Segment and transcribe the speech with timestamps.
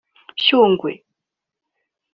[0.45, 0.91] Shungwe